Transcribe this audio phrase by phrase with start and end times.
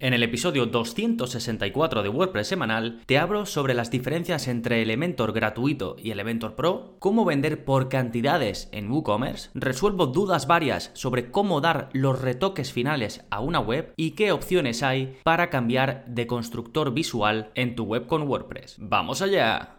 [0.00, 5.96] En el episodio 264 de WordPress semanal te hablo sobre las diferencias entre Elementor gratuito
[5.98, 11.88] y Elementor Pro, cómo vender por cantidades en WooCommerce, resuelvo dudas varias sobre cómo dar
[11.92, 17.50] los retoques finales a una web y qué opciones hay para cambiar de constructor visual
[17.56, 18.76] en tu web con WordPress.
[18.78, 19.78] ¡Vamos allá!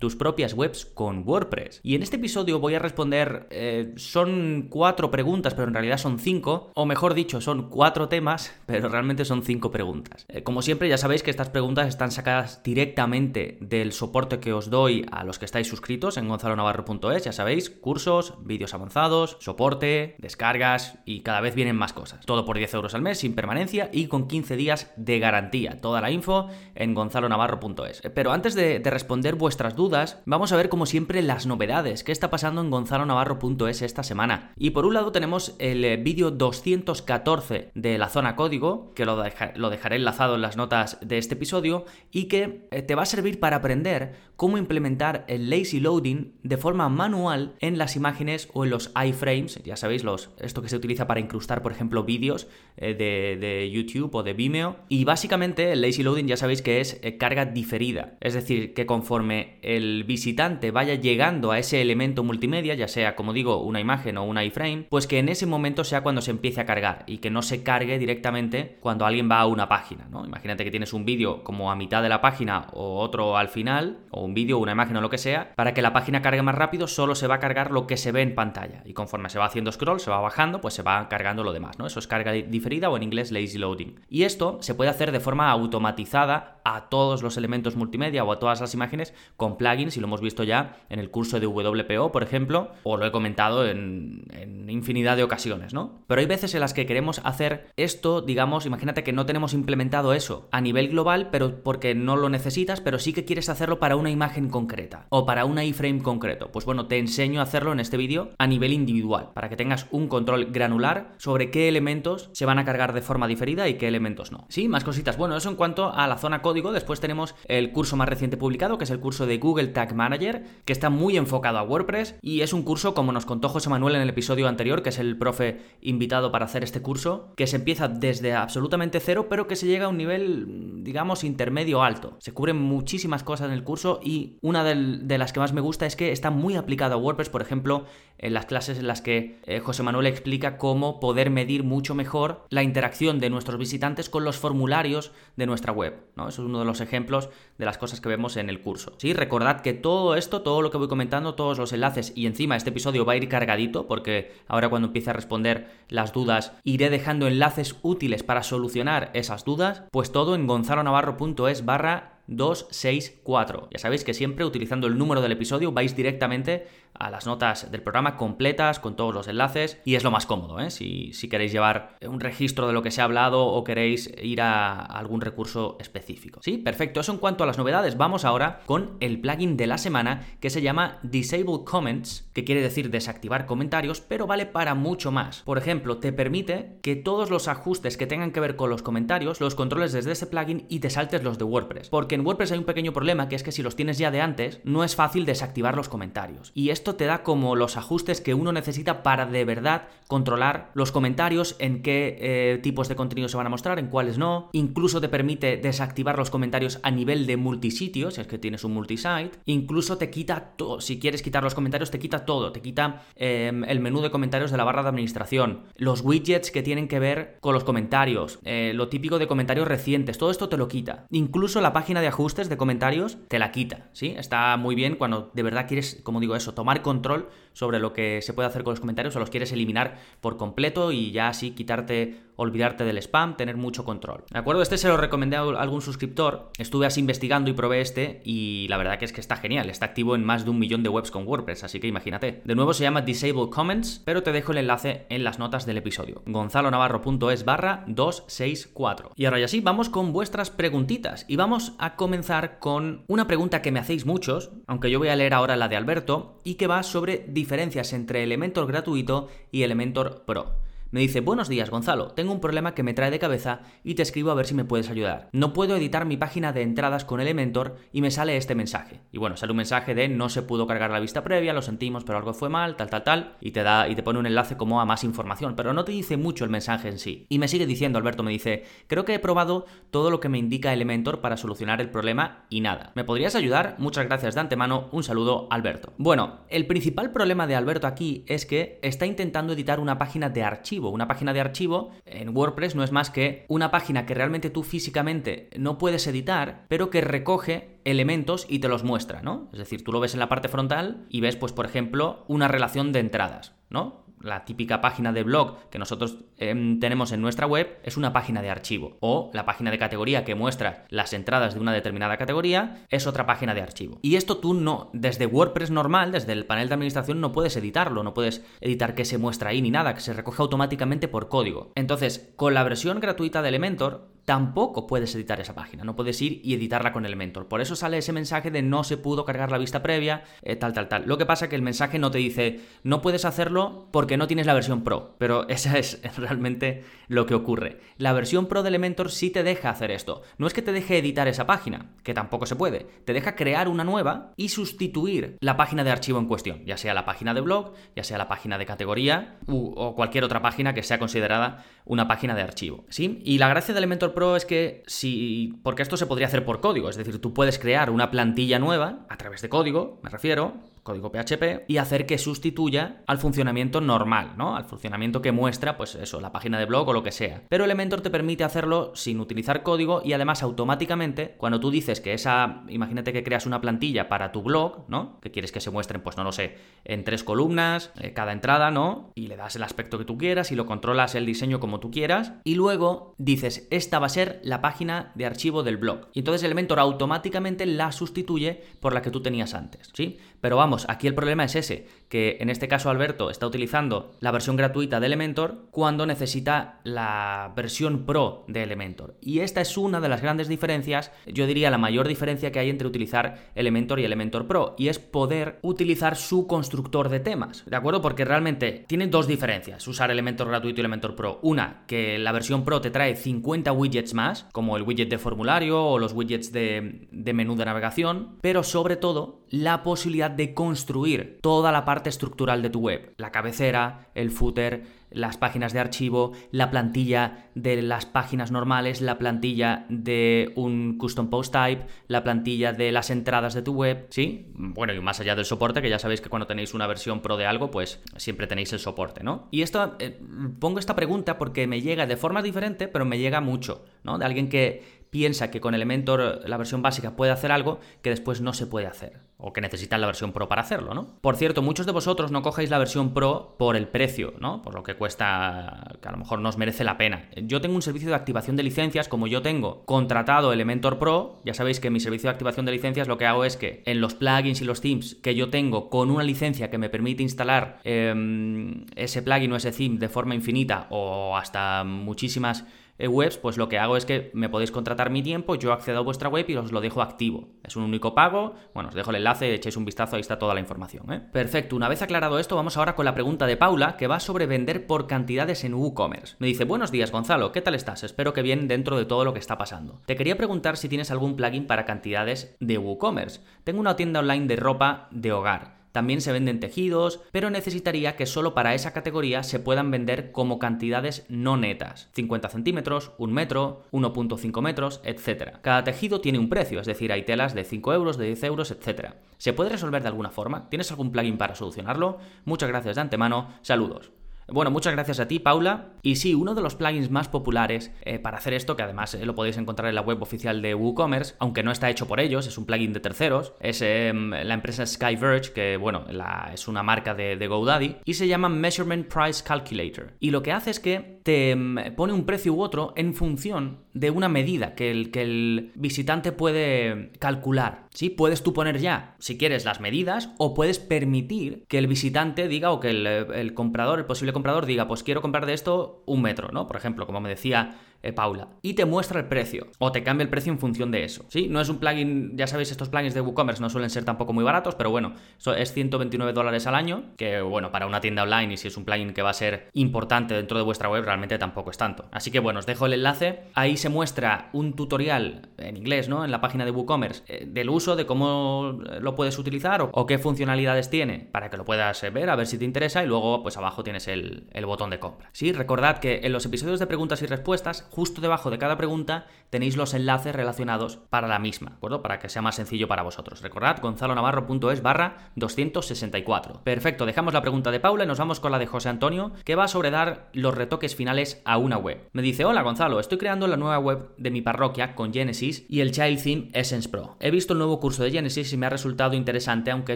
[0.00, 1.80] tus propias webs con WordPress.
[1.84, 6.18] Y en este episodio voy a responder, eh, son cuatro preguntas, pero en realidad son
[6.18, 10.24] cinco, o mejor dicho, son cuatro temas, pero realmente son cinco preguntas.
[10.28, 14.70] Eh, como siempre, ya sabéis que estas preguntas están sacadas directamente del soporte que os
[14.70, 20.98] doy a los que estáis suscritos en gonzalonavarro.es, ya sabéis, cursos, vídeos avanzados, soporte, descargas
[21.04, 22.24] y cada vez vienen más cosas.
[22.24, 25.78] Todo por 10 euros al mes, sin permanencia y con 15 días de garantía.
[25.82, 28.02] Toda la info en gonzalonavarro.es.
[28.02, 29.89] Eh, pero antes de responder vuestras dudas,
[30.26, 34.52] vamos a ver como siempre las novedades, qué está pasando en gonzalonavarro.es esta semana.
[34.56, 39.22] Y por un lado tenemos el eh, vídeo 214 de la zona código, que lo,
[39.56, 43.06] lo dejaré enlazado en las notas de este episodio, y que eh, te va a
[43.06, 48.64] servir para aprender cómo implementar el lazy loading de forma manual en las imágenes o
[48.64, 52.46] en los iframes, ya sabéis, los, esto que se utiliza para incrustar, por ejemplo, vídeos
[52.76, 54.76] eh, de, de, YouTube o de Vimeo.
[54.88, 59.58] Y básicamente el lazy loading ya sabéis que es carga diferida, es decir, que conforme
[59.62, 64.18] el el visitante vaya llegando a ese elemento multimedia, ya sea, como digo, una imagen
[64.18, 67.18] o un iframe, pues que en ese momento sea cuando se empiece a cargar y
[67.18, 70.24] que no se cargue directamente cuando alguien va a una página, ¿no?
[70.24, 73.98] Imagínate que tienes un vídeo como a mitad de la página o otro al final,
[74.10, 76.54] o un vídeo, una imagen o lo que sea, para que la página cargue más
[76.54, 79.38] rápido solo se va a cargar lo que se ve en pantalla y conforme se
[79.38, 81.86] va haciendo scroll, se va bajando, pues se va cargando lo demás, ¿no?
[81.86, 84.00] Eso es carga diferida o en inglés lazy loading.
[84.08, 88.38] Y esto se puede hacer de forma automatizada a todos los elementos multimedia o a
[88.38, 92.12] todas las imágenes con plugins y lo hemos visto ya en el curso de WPO,
[92.12, 94.24] por ejemplo, o lo he comentado en,
[94.68, 95.98] infinidad de ocasiones, ¿no?
[96.06, 100.12] Pero hay veces en las que queremos hacer esto, digamos, imagínate que no tenemos implementado
[100.12, 103.96] eso a nivel global, pero porque no lo necesitas, pero sí que quieres hacerlo para
[103.96, 106.52] una imagen concreta o para un iframe concreto.
[106.52, 109.86] Pues bueno, te enseño a hacerlo en este vídeo a nivel individual, para que tengas
[109.90, 113.88] un control granular sobre qué elementos se van a cargar de forma diferida y qué
[113.88, 114.46] elementos no.
[114.48, 115.16] Sí, más cositas.
[115.16, 118.78] Bueno, eso en cuanto a la zona código, después tenemos el curso más reciente publicado,
[118.78, 122.40] que es el curso de Google Tag Manager, que está muy enfocado a WordPress y
[122.40, 125.18] es un curso, como nos contó José Manuel en el episodio anterior, que es el
[125.18, 129.66] profe invitado para hacer este curso, que se empieza desde absolutamente cero, pero que se
[129.66, 132.16] llega a un nivel, digamos, intermedio alto.
[132.18, 135.86] Se cubren muchísimas cosas en el curso y una de, las que más me gusta
[135.86, 137.84] es que está muy aplicado a WordPress, por ejemplo,
[138.18, 142.46] en las clases en las que eh, José Manuel explica cómo poder medir mucho mejor
[142.50, 145.94] la interacción de nuestros visitantes con los formularios de nuestra web.
[146.16, 148.94] Eso es uno de los ejemplos de las cosas que vemos en el curso.
[148.98, 152.56] Sí, recordad que todo esto, todo lo que voy comentando, todos los enlaces y encima
[152.56, 156.90] este episodio va a ir cargadito porque ahora cuando empiece a responder las dudas iré
[156.90, 163.68] dejando enlaces útiles para solucionar esas dudas, pues todo en gonzalonavarro.es barra 264.
[163.72, 167.82] Ya sabéis que siempre utilizando el número del episodio vais directamente a las notas del
[167.82, 170.70] programa completas con todos los enlaces y es lo más cómodo, ¿eh?
[170.70, 174.42] si, si, queréis llevar un registro de lo que se ha hablado o queréis ir
[174.42, 176.40] a algún recurso específico.
[176.42, 177.00] Sí, perfecto.
[177.00, 177.96] Eso en cuanto a las novedades.
[177.96, 182.62] Vamos ahora con el plugin de la semana que se llama Disable Comments, que quiere
[182.62, 185.42] decir desactivar comentarios, pero vale para mucho más.
[185.42, 189.40] Por ejemplo, te permite que todos los ajustes que tengan que ver con los comentarios
[189.40, 191.88] los controles desde ese plugin y te saltes los de WordPress.
[191.88, 194.20] Porque en WordPress hay un pequeño problema que es que si los tienes ya de
[194.20, 196.52] antes, no es fácil desactivar los comentarios.
[196.54, 200.92] Y esto te da como los ajustes que uno necesita para de verdad controlar los
[200.92, 204.50] comentarios, en qué eh, tipos de contenido se van a mostrar, en cuáles no.
[204.52, 208.74] Incluso te permite desactivar los comentarios a nivel de multisitio, si es que tienes un
[208.74, 209.30] multisite.
[209.46, 212.52] Incluso te quita todo, si quieres quitar los comentarios, te quita todo.
[212.52, 216.62] Te quita em, el menú de comentarios de la barra de administración, los widgets que
[216.62, 220.56] tienen que ver con los comentarios, eh, lo típico de comentarios recientes, todo esto te
[220.56, 221.06] lo quita.
[221.10, 224.14] Incluso la página de ajustes de comentarios te la quita, ¿sí?
[224.16, 228.22] Está muy bien cuando de verdad quieres, como digo eso, tomar control sobre lo que
[228.22, 231.52] se puede hacer con los comentarios o los quieres eliminar por completo y ya así
[231.52, 234.24] quitarte olvidarte del spam, tener mucho control.
[234.30, 234.62] ¿De acuerdo?
[234.62, 238.78] Este se lo recomendé a algún suscriptor, estuve así investigando y probé este y la
[238.78, 241.10] verdad que es que está genial, está activo en más de un millón de webs
[241.10, 242.40] con WordPress, así que imagínate.
[242.44, 245.76] De nuevo se llama Disable Comments, pero te dejo el enlace en las notas del
[245.76, 246.22] episodio.
[246.24, 249.10] gonzalonavarro.es barra 264.
[249.16, 253.60] Y ahora ya sí, vamos con vuestras preguntitas y vamos a comenzar con una pregunta
[253.60, 256.66] que me hacéis muchos, aunque yo voy a leer ahora la de Alberto, y que
[256.66, 260.46] va sobre diferencias entre Elementor gratuito y Elementor Pro.
[260.92, 264.02] Me dice, buenos días Gonzalo, tengo un problema que me trae de cabeza y te
[264.02, 265.28] escribo a ver si me puedes ayudar.
[265.30, 269.00] No puedo editar mi página de entradas con Elementor y me sale este mensaje.
[269.12, 272.02] Y bueno, sale un mensaje de no se pudo cargar la vista previa, lo sentimos,
[272.02, 274.56] pero algo fue mal, tal, tal, tal, y te da y te pone un enlace
[274.56, 277.24] como a más información, pero no te dice mucho el mensaje en sí.
[277.28, 280.38] Y me sigue diciendo, Alberto me dice, creo que he probado todo lo que me
[280.38, 282.90] indica Elementor para solucionar el problema y nada.
[282.96, 283.76] ¿Me podrías ayudar?
[283.78, 285.92] Muchas gracias de antemano, un saludo Alberto.
[285.98, 290.42] Bueno, el principal problema de Alberto aquí es que está intentando editar una página de
[290.42, 294.48] archivo una página de archivo en WordPress no es más que una página que realmente
[294.48, 299.50] tú físicamente no puedes editar, pero que recoge elementos y te los muestra, ¿no?
[299.52, 302.48] Es decir, tú lo ves en la parte frontal y ves, pues, por ejemplo, una
[302.48, 304.00] relación de entradas, ¿no?
[304.22, 308.42] la típica página de blog que nosotros em, tenemos en nuestra web es una página
[308.42, 308.96] de archivo.
[309.00, 313.26] O la página de categoría que muestra las entradas de una determinada categoría es otra
[313.26, 313.98] página de archivo.
[314.02, 318.02] Y esto tú no, desde WordPress normal, desde el panel de administración, no puedes editarlo,
[318.02, 321.72] no puedes editar que se muestra ahí ni nada, que se recoge automáticamente por código.
[321.74, 326.40] Entonces, con la versión gratuita de Elementor, tampoco puedes editar esa página, no puedes ir
[326.44, 327.48] y editarla con Elementor.
[327.48, 330.72] Por eso sale ese mensaje de no se pudo cargar la vista previa, eh, tal,
[330.72, 331.02] tal, tal.
[331.08, 334.28] Lo que pasa es que el mensaje no te dice no puedes hacerlo porque no
[334.28, 337.80] tienes la versión Pro, pero esa es realmente lo que ocurre.
[337.96, 340.22] La versión Pro de Elementor sí te deja hacer esto.
[340.38, 343.66] No es que te deje editar esa página, que tampoco se puede, te deja crear
[343.66, 347.40] una nueva y sustituir la página de archivo en cuestión, ya sea la página de
[347.40, 352.06] blog, ya sea la página de categoría o cualquier otra página que sea considerada una
[352.06, 352.84] página de archivo.
[352.88, 353.20] ¿sí?
[353.24, 355.58] Y la gracia de Elementor Pro es que si.
[355.62, 359.06] Porque esto se podría hacer por código, es decir, tú puedes crear una plantilla nueva
[359.08, 364.34] a través de código, me refiero, código PHP y hacer que sustituya al funcionamiento normal,
[364.36, 364.56] ¿no?
[364.56, 367.42] Al funcionamiento que muestra, pues eso, la página de blog o lo que sea.
[367.48, 372.14] Pero Elementor te permite hacerlo sin utilizar código y además automáticamente, cuando tú dices que
[372.14, 375.20] esa, imagínate que creas una plantilla para tu blog, ¿no?
[375.20, 378.70] Que quieres que se muestren, pues no lo sé, en tres columnas, eh, cada entrada,
[378.70, 379.12] ¿no?
[379.14, 381.90] Y le das el aspecto que tú quieras y lo controlas el diseño como tú
[381.90, 382.32] quieras.
[382.44, 386.08] Y luego dices, esta va a ser la página de archivo del blog.
[386.12, 390.18] Y entonces Elementor automáticamente la sustituye por la que tú tenías antes, ¿sí?
[390.40, 394.30] Pero vamos, aquí el problema es ese, que en este caso Alberto está utilizando la
[394.30, 399.16] versión gratuita de Elementor cuando necesita la versión Pro de Elementor.
[399.20, 402.70] Y esta es una de las grandes diferencias, yo diría la mayor diferencia que hay
[402.70, 407.76] entre utilizar Elementor y Elementor Pro, y es poder utilizar su constructor de temas, ¿de
[407.76, 408.02] acuerdo?
[408.02, 411.38] Porque realmente tiene dos diferencias, usar Elementor gratuito y Elementor Pro.
[411.42, 415.84] Una, que la versión Pro te trae 50 widgets más, como el widget de formulario
[415.84, 421.38] o los widgets de, de menú de navegación, pero sobre todo la posibilidad de construir
[421.40, 423.14] toda la parte estructural de tu web.
[423.16, 429.16] La cabecera, el footer, las páginas de archivo, la plantilla de las páginas normales, la
[429.16, 434.52] plantilla de un custom post type, la plantilla de las entradas de tu web, ¿sí?
[434.52, 437.38] Bueno, y más allá del soporte, que ya sabéis que cuando tenéis una versión pro
[437.38, 439.48] de algo, pues siempre tenéis el soporte, ¿no?
[439.50, 440.20] Y esto, eh,
[440.58, 444.18] pongo esta pregunta porque me llega de forma diferente, pero me llega mucho, ¿no?
[444.18, 448.42] De alguien que piensa que con Elementor la versión básica puede hacer algo que después
[448.42, 451.18] no se puede hacer o que necesitan la versión Pro para hacerlo, ¿no?
[451.20, 454.62] Por cierto, muchos de vosotros no cogéis la versión Pro por el precio, ¿no?
[454.62, 457.28] Por lo que cuesta, que a lo mejor no os merece la pena.
[457.36, 461.54] Yo tengo un servicio de activación de licencias, como yo tengo contratado Elementor Pro, ya
[461.54, 464.14] sabéis que mi servicio de activación de licencias lo que hago es que en los
[464.14, 468.86] plugins y los themes que yo tengo con una licencia que me permite instalar em,
[468.96, 472.64] ese plugin o ese theme de forma infinita o hasta muchísimas
[473.08, 476.02] webs, pues lo que hago es que me podéis contratar mi tiempo, yo accedo a
[476.02, 477.48] vuestra web y os lo dejo activo.
[477.62, 480.54] Es un único pago, bueno, os dejo el enlace, echéis un vistazo, ahí está toda
[480.54, 481.12] la información.
[481.12, 481.20] ¿eh?
[481.32, 484.46] Perfecto, una vez aclarado esto, vamos ahora con la pregunta de Paula, que va sobre
[484.46, 486.36] vender por cantidades en WooCommerce.
[486.38, 488.04] Me dice, buenos días Gonzalo, ¿qué tal estás?
[488.04, 490.00] Espero que bien dentro de todo lo que está pasando.
[490.06, 493.40] Te quería preguntar si tienes algún plugin para cantidades de WooCommerce.
[493.64, 498.26] Tengo una tienda online de ropa de hogar también se venden tejidos, pero necesitaría que
[498.26, 503.84] solo para esa categoría se puedan vender como cantidades no netas, 50 centímetros, 1 metro,
[503.92, 505.58] 1.5 metros, etc.
[505.62, 508.70] Cada tejido tiene un precio, es decir, hay telas de 5 euros, de 10 euros,
[508.70, 509.14] etc.
[509.38, 510.68] ¿Se puede resolver de alguna forma?
[510.68, 512.18] ¿Tienes algún plugin para solucionarlo?
[512.44, 514.19] Muchas gracias de antemano, saludos.
[514.52, 515.90] Bueno, muchas gracias a ti, Paula.
[516.02, 519.24] Y sí, uno de los plugins más populares eh, para hacer esto, que además eh,
[519.24, 522.46] lo podéis encontrar en la web oficial de WooCommerce, aunque no está hecho por ellos,
[522.46, 526.04] es un plugin de terceros, es em, la empresa Skyverge, que bueno,
[526.52, 530.14] es una marca de, de, GoDaddy, y se llama Measurement Price Calculator.
[530.20, 533.78] Y lo que hace es que te em, pone un precio u otro en función
[533.92, 537.86] de una medida que el, que el visitante puede calcular.
[537.92, 538.08] ¿sí?
[538.08, 542.70] Puedes tú poner ya, si quieres, las medidas o puedes permitir que el visitante diga
[542.70, 546.22] o que el, el comprador, el posible comprador diga, pues quiero comprar de esto un
[546.22, 546.66] metro, ¿no?
[546.66, 548.48] Por ejemplo, como me decía eh, Paula.
[548.62, 551.24] Y te muestra el precio, o te cambia el precio en función de eso.
[551.28, 551.48] ¿sí?
[551.48, 554.44] No es un plugin, ya sabéis, estos plugins de WooCommerce no suelen ser tampoco muy
[554.44, 555.14] baratos, pero bueno,
[555.56, 558.84] es 129 dólares al año, que bueno, para una tienda online y si es un
[558.84, 562.06] plugin que va a ser importante dentro de vuestra web, realmente tampoco es tanto.
[562.12, 563.40] Así que bueno, os dejo el enlace.
[563.54, 566.24] Ahí se muestra un tutorial en inglés, ¿no?
[566.24, 570.18] En la página de WooCommerce, eh, del uso, de cómo lo puedes utilizar o, qué
[570.18, 573.42] funcionalidades tiene para que lo puedas eh, ver, a ver si te interesa, y luego,
[573.42, 575.28] pues abajo tienes el, el botón de compra.
[575.32, 579.26] Sí, recordad que en los episodios de preguntas y respuestas, justo debajo de cada pregunta
[579.50, 582.02] tenéis los enlaces relacionados para la misma, ¿de acuerdo?
[582.02, 583.42] Para que sea más sencillo para vosotros.
[583.42, 586.60] Recordad, gonzalonavarro.es barra 264.
[586.62, 589.56] Perfecto, dejamos la pregunta de Paula y nos vamos con la de José Antonio, que
[589.56, 592.08] va sobre dar los retoques finales a una web.
[592.12, 595.80] Me dice, hola Gonzalo, estoy creando la nueva web de mi parroquia con Genesis y
[595.80, 597.16] el Child Theme Essence Pro.
[597.20, 599.94] He visto el nuevo curso de Genesis y me ha resultado interesante, aunque he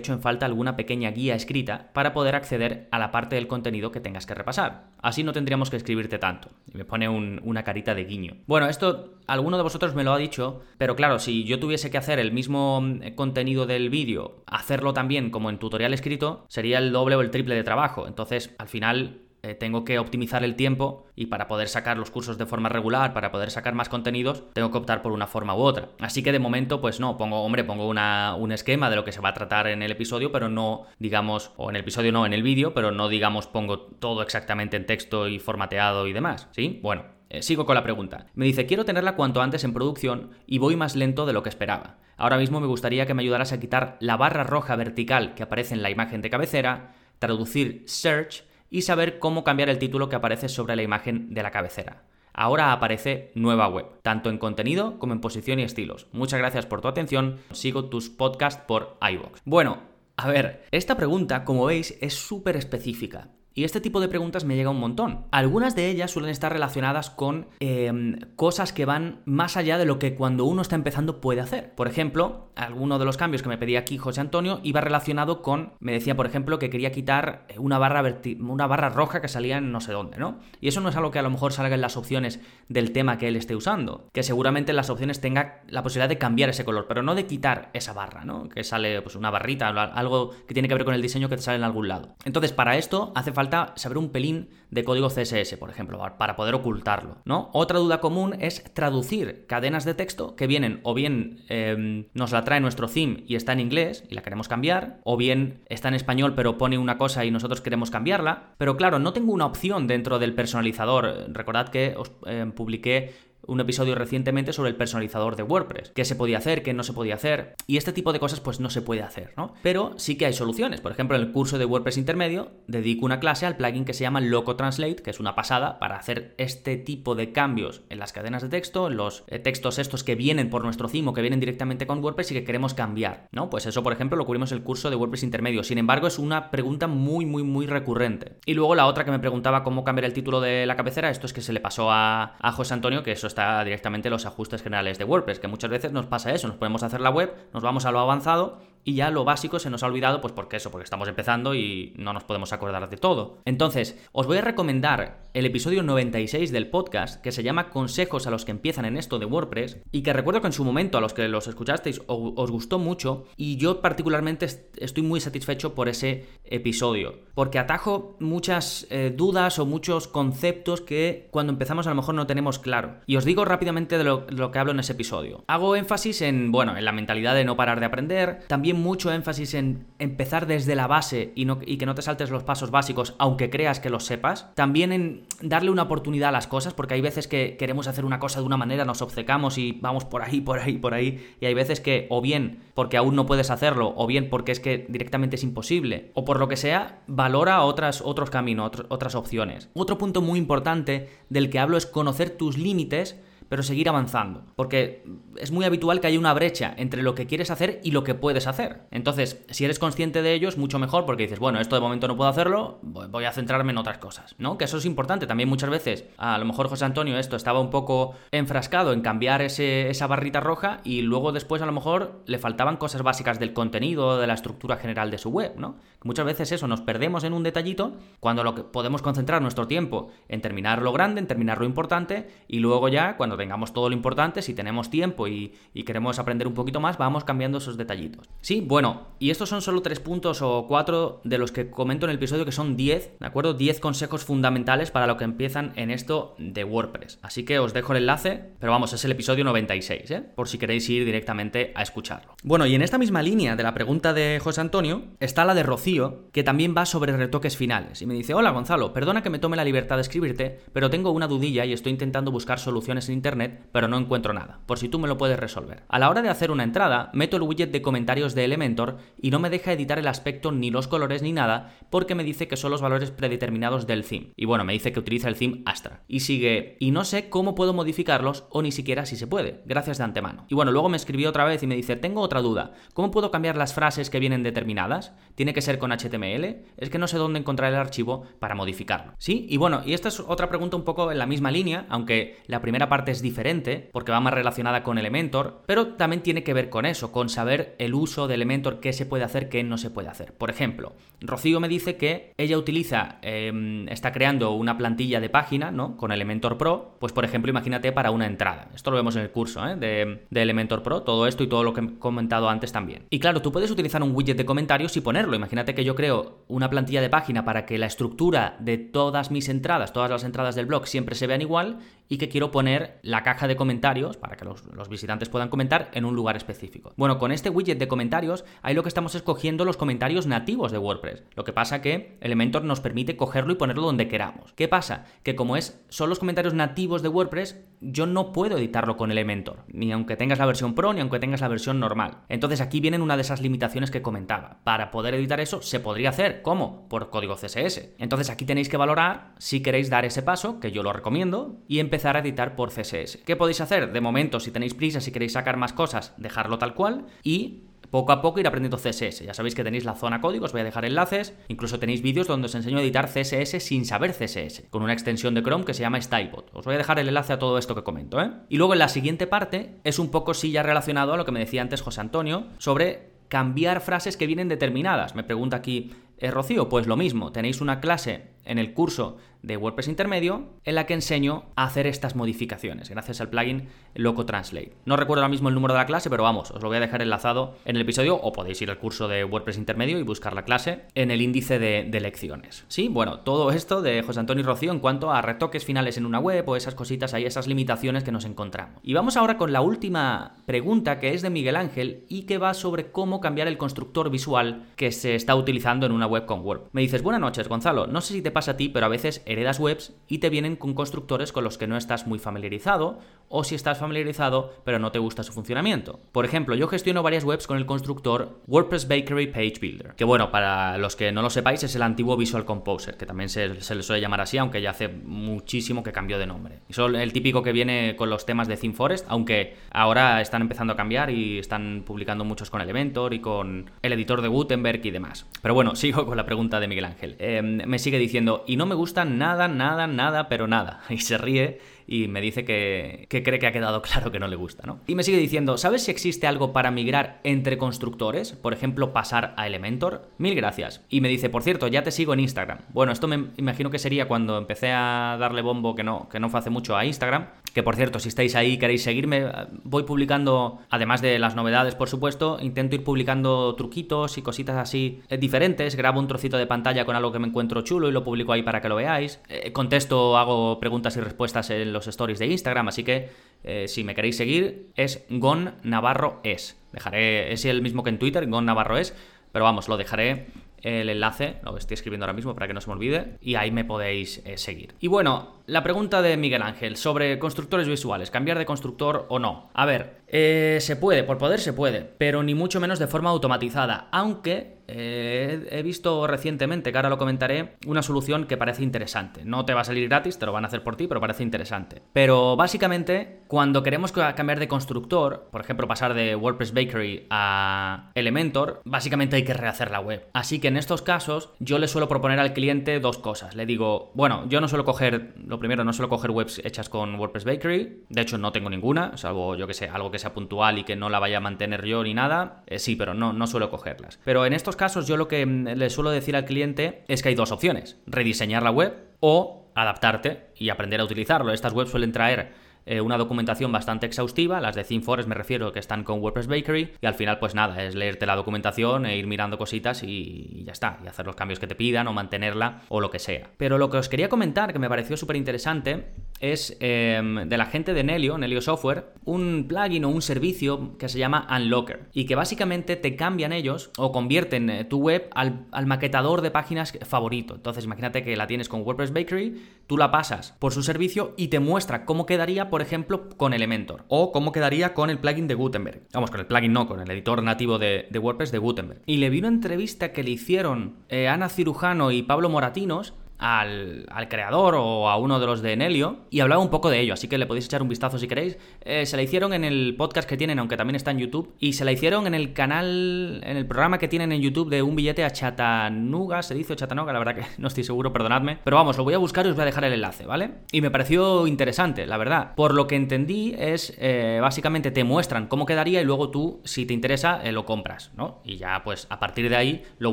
[0.00, 3.92] hecho en falta alguna pequeña guía escrita para poder acceder a la parte del contenido
[3.92, 4.88] que tengas que repasar.
[5.00, 6.50] Así no tendríamos que escribirte tanto.
[6.72, 8.36] Y me pone una carita de guiño.
[8.46, 11.98] Bueno, esto alguno de vosotros me lo ha dicho, pero claro, si yo tuviese que
[11.98, 16.92] hacer el mismo mm, contenido del vídeo, hacerlo también como en tutorial escrito, sería el
[16.92, 18.06] doble o el triple de trabajo.
[18.06, 22.38] Entonces, al final eh, tengo que optimizar el tiempo y para poder sacar los cursos
[22.38, 25.58] de forma regular, para poder sacar más contenidos, tengo que optar por una forma u
[25.58, 25.90] otra.
[26.00, 29.20] Así que de momento, pues no, pongo, hombre, pongo un esquema de lo que se
[29.20, 32.32] va a tratar en el episodio, pero no, digamos, o en el episodio no, en
[32.32, 36.80] el vídeo, pero no, digamos, pongo todo exactamente en texto y formateado y demás, ¿sí?
[36.82, 38.26] Bueno, eh, sigo con la pregunta.
[38.34, 41.48] Me dice, quiero tenerla cuanto antes en producción y voy más lento de lo que
[41.48, 41.98] esperaba.
[42.16, 45.74] Ahora mismo me gustaría que me ayudaras a quitar la barra roja vertical que aparece
[45.74, 50.48] en la imagen de cabecera, traducir search y saber cómo cambiar el título que aparece
[50.48, 52.04] sobre la imagen de la cabecera.
[52.32, 56.08] Ahora aparece nueva web, tanto en contenido como en posición y estilos.
[56.12, 57.38] Muchas gracias por tu atención.
[57.52, 59.40] Sigo tus podcasts por iVoox.
[59.44, 59.78] Bueno,
[60.16, 63.30] a ver, esta pregunta, como veis, es súper específica.
[63.56, 65.26] Y este tipo de preguntas me llega un montón.
[65.30, 70.00] Algunas de ellas suelen estar relacionadas con em, cosas que van más allá de lo
[70.00, 71.72] que cuando uno está empezando puede hacer.
[71.76, 75.74] Por ejemplo, alguno de los cambios que me pedía aquí José Antonio iba relacionado con,
[75.78, 78.02] me decía por ejemplo que quería quitar una barra,
[78.40, 80.40] una barra roja que salía en no sé dónde, ¿no?
[80.60, 83.18] Y eso no es algo que a lo mejor salga en las opciones del tema
[83.18, 86.64] que él esté usando, que seguramente en las opciones tenga la posibilidad de cambiar ese
[86.64, 88.48] color, pero no de quitar esa barra, ¿no?
[88.48, 91.42] Que sale pues una barrita, algo que tiene que ver con el diseño que te
[91.42, 92.16] sale en algún lado.
[92.24, 93.43] Entonces, para esto hace falta
[93.76, 97.50] saber un pelín de código CSS, por ejemplo, para poder ocultarlo, ¿no?
[97.52, 102.44] Otra duda común es traducir cadenas de texto que vienen o bien em, nos la
[102.44, 105.94] trae nuestro theme y está en inglés y la queremos cambiar, o bien está en
[105.94, 109.86] español pero pone una cosa y nosotros queremos cambiarla, pero claro, no tengo una opción
[109.86, 111.26] dentro del personalizador.
[111.28, 113.14] Recordad que os em, publiqué
[113.46, 116.92] un episodio recientemente sobre el personalizador de WordPress, qué se podía hacer, qué no se
[116.92, 119.54] podía hacer, y este tipo de cosas pues no se puede hacer, ¿no?
[119.62, 120.80] Pero sí que hay soluciones.
[120.80, 124.02] Por ejemplo, en el curso de WordPress intermedio dedico una clase al plugin que se
[124.02, 128.12] llama Loco Translate, que es una pasada para hacer este tipo de cambios en las
[128.12, 131.40] cadenas de texto, en los eh, textos estos que vienen por nuestro cimo, que vienen
[131.40, 133.50] directamente con WordPress y que queremos cambiar, ¿no?
[133.50, 135.62] Pues eso, por ejemplo, lo cubrimos en el curso de WordPress intermedio.
[135.62, 138.36] Sin embargo, es una pregunta muy, muy, muy recurrente.
[138.46, 141.26] Y luego la otra que me preguntaba cómo cambiar el título de la cabecera, esto
[141.26, 144.62] es que se le pasó a, a José Antonio, que eso está directamente los ajustes
[144.62, 147.64] generales de WordPress, que muchas veces nos pasa eso, nos podemos hacer la web, nos
[147.64, 150.70] vamos a lo avanzado y ya lo básico se nos ha olvidado, pues porque eso,
[150.70, 153.38] porque estamos empezando y no nos podemos acordar de todo.
[153.44, 158.30] Entonces, os voy a recomendar el episodio 96 del podcast que se llama Consejos a
[158.30, 161.00] los que empiezan en esto de WordPress y que recuerdo que en su momento a
[161.00, 166.26] los que los escuchasteis os gustó mucho y yo particularmente estoy muy satisfecho por ese
[166.44, 172.14] episodio, porque atajo muchas eh, dudas o muchos conceptos que cuando empezamos a lo mejor
[172.14, 172.96] no tenemos claro.
[173.06, 175.44] Y os digo rápidamente de lo, de lo que hablo en ese episodio.
[175.46, 179.54] Hago énfasis en, bueno, en la mentalidad de no parar de aprender, también mucho énfasis
[179.54, 183.80] en empezar desde la base y, que no te saltes los pasos básicos, aunque creas
[183.80, 184.54] que los sepas.
[184.54, 188.18] También en darle una oportunidad a las cosas, porque hay veces que queremos hacer una
[188.18, 191.34] cosa de una manera, nos obcecamos y vamos por ahí, por ahí, por ahí.
[191.40, 194.60] Y hay veces que, o bien porque aún no puedes hacerlo, o bien porque es
[194.60, 199.68] que directamente es imposible, o por lo que sea, valora otras, otros caminos, otras opciones.
[199.74, 203.16] Otro punto muy importante del que hablo es conocer tus límites
[203.54, 204.42] pero seguir avanzando.
[204.56, 205.04] Porque
[205.36, 208.16] es muy habitual que haya una brecha entre lo que quieres hacer y lo que
[208.16, 208.80] puedes hacer.
[208.90, 212.08] Entonces, si eres consciente de ello, es mucho mejor porque dices, bueno, esto de momento
[212.08, 214.58] no puedo hacerlo, voy a centrarme en otras cosas, ¿no?
[214.58, 215.28] Que eso es importante.
[215.28, 219.40] También muchas veces, a lo mejor José Antonio esto estaba un poco enfrascado en cambiar
[219.40, 223.52] ese, esa barrita roja y luego después a lo mejor le faltaban cosas básicas del
[223.52, 225.76] contenido, de la estructura general de su web, ¿no?
[226.04, 230.10] Muchas veces eso, nos perdemos en un detallito cuando lo que podemos concentrar nuestro tiempo
[230.28, 233.94] en terminar lo grande, en terminar lo importante y luego ya cuando tengamos todo lo
[233.94, 238.28] importante, si tenemos tiempo y, y queremos aprender un poquito más, vamos cambiando esos detallitos.
[238.40, 242.10] Sí, bueno, y estos son solo tres puntos o cuatro de los que comento en
[242.10, 243.54] el episodio que son 10, ¿de acuerdo?
[243.54, 247.18] 10 consejos fundamentales para lo que empiezan en esto de WordPress.
[247.22, 250.22] Así que os dejo el enlace, pero vamos, es el episodio 96, ¿eh?
[250.34, 252.34] Por si queréis ir directamente a escucharlo.
[252.42, 255.62] Bueno, y en esta misma línea de la pregunta de José Antonio está la de
[255.62, 255.93] Rocío,
[256.32, 258.02] que también va sobre retoques finales.
[258.02, 261.10] Y me dice, hola Gonzalo, perdona que me tome la libertad de escribirte, pero tengo
[261.10, 264.88] una dudilla y estoy intentando buscar soluciones en Internet, pero no encuentro nada, por si
[264.88, 265.84] tú me lo puedes resolver.
[265.88, 269.30] A la hora de hacer una entrada, meto el widget de comentarios de Elementor y
[269.30, 272.56] no me deja editar el aspecto ni los colores ni nada, porque me dice que
[272.56, 274.32] son los valores predeterminados del theme.
[274.36, 276.02] Y bueno, me dice que utiliza el theme Astra.
[276.08, 279.62] Y sigue, y no sé cómo puedo modificarlos o ni siquiera si se puede.
[279.66, 280.46] Gracias de antemano.
[280.48, 282.72] Y bueno, luego me escribió otra vez y me dice, tengo otra duda.
[282.92, 285.12] ¿Cómo puedo cambiar las frases que vienen determinadas?
[285.34, 286.64] ¿Tiene que ser HTML?
[286.76, 289.12] Es que no sé dónde encontrar el archivo para modificarlo.
[289.18, 289.46] ¿Sí?
[289.48, 292.60] Y bueno, y esta es otra pregunta un poco en la misma línea, aunque la
[292.60, 296.70] primera parte es diferente, porque va más relacionada con Elementor, pero también tiene que ver
[296.70, 299.90] con eso, con saber el uso de Elementor, qué se puede hacer, qué no se
[299.90, 300.34] puede hacer.
[300.34, 305.70] Por ejemplo, Rocío me dice que ella utiliza, em, está creando una plantilla de página,
[305.70, 305.96] ¿no?
[305.96, 308.68] Con Elementor Pro, pues por ejemplo, imagínate para una entrada.
[308.74, 309.76] Esto lo vemos en el curso ¿eh?
[309.76, 313.04] de, de Elementor Pro, todo esto y todo lo que he comentado antes también.
[313.10, 315.36] Y claro, tú puedes utilizar un widget de comentarios y ponerlo.
[315.36, 319.48] Imagínate que yo creo una plantilla de página para que la estructura de todas mis
[319.48, 321.78] entradas, todas las entradas del blog siempre se vean igual
[322.14, 325.90] y que quiero poner la caja de comentarios para que los, los, visitantes puedan comentar
[325.94, 326.92] en un lugar específico.
[326.96, 330.78] Bueno, con este widget de comentarios, ahí lo que estamos escogiendo los comentarios nativos de
[330.78, 331.24] WordPress.
[331.34, 334.52] Lo que pasa que Elementor nos permite cogerlo y ponerlo donde queramos.
[334.52, 335.06] ¿Qué pasa?
[335.24, 339.64] Que como es, son los comentarios nativos de WordPress, yo no puedo editarlo con Elementor,
[339.66, 342.18] ni aunque tengas la versión Pro, ni aunque tengas la versión normal.
[342.28, 344.58] Entonces aquí vienen una de esas limitaciones que comentaba.
[344.62, 346.42] Para poder editar eso, se podría hacer.
[346.42, 346.88] ¿Cómo?
[346.88, 347.94] Por código CSS.
[347.98, 351.80] Entonces aquí tenéis que valorar si queréis dar ese paso, que yo lo recomiendo, y
[351.80, 353.18] empezar a editar por CSS.
[353.24, 353.92] ¿Qué podéis hacer?
[353.92, 358.12] De momento, si tenéis prisa, si queréis sacar más cosas, dejarlo tal cual y poco
[358.12, 359.24] a poco ir aprendiendo CSS.
[359.24, 361.34] Ya sabéis que tenéis la zona código, os voy a dejar enlaces.
[361.48, 365.34] Incluso tenéis vídeos donde os enseño a editar CSS sin saber CSS, con una extensión
[365.34, 366.50] de Chrome que se llama Stylebot.
[366.54, 368.32] Os voy a dejar el enlace a todo esto que comento, ¿eh?
[368.48, 371.32] Y luego en la siguiente parte es un poco sí ya relacionado a lo que
[371.32, 375.14] me decía antes José Antonio sobre cambiar frases que vienen determinadas.
[375.14, 376.68] Me pregunta aquí, ¿eh, Rocío?
[376.68, 380.94] Pues lo mismo, tenéis una clase en el curso de WordPress intermedio en la que
[380.94, 384.72] enseño a hacer estas modificaciones gracias al plugin Loco Translate.
[384.86, 386.80] No recuerdo ahora mismo el número de la clase, pero vamos, os lo voy a
[386.80, 390.34] dejar enlazado en el episodio o podéis ir al curso de WordPress intermedio y buscar
[390.34, 392.64] la clase en el índice de, lecciones.
[392.68, 396.18] Sí, bueno, todo esto de José Antonio Rocío en cuanto a retoques finales en una
[396.18, 398.80] web o esas cositas ahí, esas limitaciones que nos encontramos.
[398.82, 402.52] Y vamos ahora con la última pregunta que es de Miguel Ángel y que va
[402.52, 406.62] sobre cómo cambiar el constructor visual que se está utilizando en una web con Word.
[406.72, 409.22] Me dices, buenas noches Gonzalo, no sé si te pasa a ti, pero a veces
[409.24, 413.42] heredas webs y te vienen con constructores con los que no estás muy familiarizado o
[413.42, 416.00] si estás familiarizado pero no te gusta su funcionamiento.
[416.12, 420.30] Por ejemplo, yo gestiono varias webs con el constructor WordPress Bakery Page Builder, que bueno,
[420.30, 423.74] para los que no lo sepáis es el antiguo Visual Composer, que también se, se
[423.74, 426.60] le suele llamar así, aunque ya hace muchísimo que cambió de nombre.
[426.68, 430.72] Y son el típico que viene con los temas de ThemeForest, aunque ahora están empezando
[430.72, 434.90] a cambiar y están publicando muchos con Elementor y con el editor de Gutenberg y
[434.90, 435.26] demás.
[435.42, 437.16] Pero bueno, sigo con la pregunta de Miguel Ángel.
[437.18, 440.80] Eh, me sigue diciendo, y no me gusta nada, nada, nada, pero nada.
[440.90, 444.28] Y se ríe y me dice que, que, cree que ha quedado claro que no
[444.28, 444.80] le gusta, ¿no?
[444.86, 448.32] Y me sigue diciendo, ¿sabes si existe algo para migrar entre constructores?
[448.32, 450.08] Por ejemplo, pasar a Elementor.
[450.18, 450.82] Mil gracias.
[450.88, 452.60] Y me dice, por cierto, ya te sigo en Instagram.
[452.72, 456.30] Bueno, esto me imagino que sería cuando empecé a darle bombo, que no, que no
[456.30, 457.26] fue hace mucho, a Instagram.
[457.54, 459.26] Que por cierto, si estáis ahí y queréis seguirme,
[459.62, 465.02] voy publicando, además de las novedades, por supuesto, intento ir publicando truquitos y cositas así
[465.20, 465.76] diferentes.
[465.76, 468.42] Grabo un trocito de pantalla con algo que me encuentro chulo y lo publico ahí
[468.42, 469.20] para que lo veáis.
[469.28, 473.10] Eh, contesto, hago preguntas y respuestas en los stories de Instagram, así que
[473.44, 476.60] eh, si me queréis seguir es Gon Navarro es.
[476.72, 478.96] Dejaré, es el mismo que en Twitter, Gon Navarro es,
[479.30, 480.26] pero vamos, lo dejaré
[480.64, 483.50] el enlace, lo estoy escribiendo ahora mismo para que no se me olvide, y ahí
[483.50, 484.74] me podéis eh, seguir.
[484.80, 489.50] Y bueno, la pregunta de Miguel Ángel sobre constructores visuales, cambiar de constructor o no.
[489.52, 493.10] A ver, eh, se puede, por poder se puede, pero ni mucho menos de forma
[493.10, 499.24] automatizada, aunque eh, he visto recientemente, que ahora lo comentaré, una solución que parece interesante.
[499.24, 501.22] No te va a salir gratis, te lo van a hacer por ti, pero parece
[501.22, 501.82] interesante.
[501.92, 508.62] Pero básicamente, cuando queremos cambiar de constructor, por ejemplo, pasar de WordPress Bakery a Elementor,
[508.64, 510.08] básicamente hay que rehacer la web.
[510.12, 513.34] Así que en estos casos, yo le suelo proponer al cliente dos cosas.
[513.34, 516.94] Le digo, bueno, yo no suelo coger, lo primero, no suelo coger webs hechas con
[516.94, 517.84] WordPress Bakery.
[517.88, 520.76] De hecho, no tengo ninguna, salvo, yo que sé, algo que sea puntual y que
[520.76, 522.42] no la vaya a mantener yo ni nada.
[522.46, 523.98] Eh, sí, pero no, no suelo cogerlas.
[524.04, 527.10] Pero en estos casos yo lo que mm, le suelo decir al cliente es que
[527.10, 531.32] hay dos opciones, rediseñar la web o adaptarte y aprender a utilizarlo.
[531.32, 532.32] Estas webs suelen traer
[532.66, 536.72] eh, una documentación bastante exhaustiva, las de ThemeForest me refiero que están con WordPress Bakery,
[536.80, 540.52] y al final pues nada, es leerte la documentación e ir mirando cositas y, ya
[540.52, 543.30] está, y hacer los cambios que te pidan o mantenerla o lo que sea.
[543.36, 545.86] Pero lo que os quería comentar, que me pareció súper interesante,
[546.20, 550.88] es em, de la gente de Nelio, Nelio Software, un plugin o un servicio que
[550.88, 555.46] se llama Unlocker y que básicamente te cambian ellos o convierten eh, tu web al,
[555.50, 557.34] al maquetador de páginas favorito.
[557.34, 561.28] Entonces imagínate que la tienes con WordPress Bakery, tú la pasas por su servicio y
[561.28, 563.82] te muestra cómo quedaría por ejemplo, con Elementor.
[563.88, 565.88] O cómo quedaría con el plugin de Gutenberg.
[565.92, 568.80] Vamos, con el plugin no, con el editor nativo de, WordPress de Gutenberg.
[568.86, 574.06] Y le vi una entrevista que le hicieron eh, Ana Cirujano y Pablo Moratinos al,
[574.10, 577.08] creador o a uno de los de Enelio y hablaba un poco de ello, así
[577.08, 578.36] que le podéis echar un vistazo si queréis.
[578.60, 581.54] Eh, se la hicieron en el podcast que tienen, aunque también está en YouTube, y
[581.54, 584.76] se la hicieron en el canal, en el programa que tienen en YouTube de un
[584.76, 588.76] billete a Chattanooga, se dice Chattanooga, la verdad que no estoy seguro, perdonadme, pero vamos,
[588.76, 590.30] lo voy a buscar y os voy a dejar el enlace, ¿vale?
[590.52, 592.34] Y me pareció interesante, la verdad.
[592.34, 596.66] Por lo que entendí es, eh, básicamente te muestran cómo quedaría y luego tú, si
[596.66, 598.20] te interesa, eh, lo compras, ¿no?
[598.22, 599.92] Y ya pues a partir de ahí, lo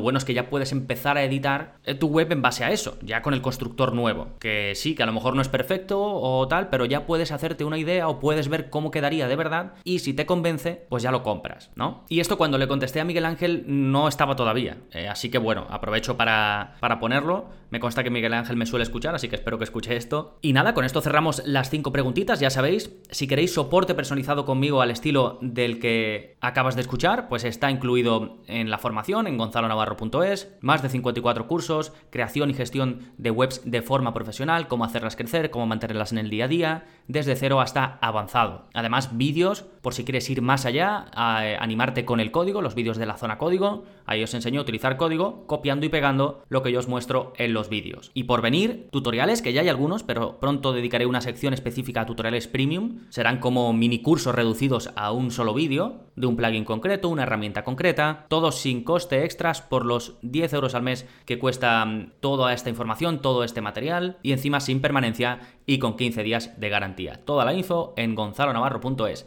[0.00, 3.21] bueno es que ya puedes empezar a editar tu web en base a eso, ya
[3.22, 4.28] con el constructor nuevo.
[4.38, 7.64] Que sí, que a lo mejor no es perfecto o tal, pero ya puedes hacerte
[7.64, 11.10] una idea o puedes ver cómo quedaría de verdad y si te convence, pues ya
[11.10, 12.04] lo compras, ¿no?
[12.08, 14.78] Y esto cuando le contesté a Miguel Ángel no estaba todavía.
[14.92, 17.46] Eh, así que bueno, aprovecho para, para ponerlo.
[17.70, 20.36] Me consta que Miguel Ángel me suele escuchar, así que espero que escuche esto.
[20.42, 22.90] Y nada, con esto cerramos las cinco preguntitas, ya sabéis.
[23.10, 28.38] Si queréis soporte personalizado conmigo al estilo del que acabas de escuchar, pues está incluido
[28.46, 33.82] en la formación en gonzalonavarro.es, más de 54 cursos, creación y gestión de webs de
[33.82, 37.98] forma profesional, cómo hacerlas crecer, cómo mantenerlas en el día a día, desde cero hasta
[38.00, 38.68] avanzado.
[38.74, 43.06] Además, vídeos, por si quieres ir más allá, animarte con el código, los vídeos de
[43.06, 43.84] la zona código.
[44.06, 47.52] Ahí os enseño a utilizar código, copiando y pegando lo que yo os muestro en
[47.52, 48.10] los vídeos.
[48.14, 52.06] Y por venir, tutoriales, que ya hay algunos, pero pronto dedicaré una sección específica a
[52.06, 53.00] tutoriales premium.
[53.10, 57.64] Serán como mini cursos reducidos a un solo vídeo, de un plugin concreto, una herramienta
[57.64, 62.52] concreta, todos sin coste extras por los 10 euros al mes que cuesta mm, toda
[62.52, 67.24] esta información, todo este material, y encima sin permanencia y con 15 días de garantía.
[67.24, 69.26] Toda la info en gonzalonavarro.es.